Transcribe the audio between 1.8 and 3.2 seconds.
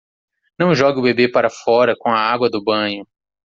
com a água do banho.